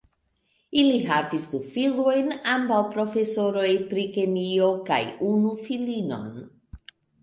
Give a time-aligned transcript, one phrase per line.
[0.83, 5.03] Ili havis du filojn, ambaŭ profesoroj pri kemio, kaj
[5.37, 6.31] unu filinon.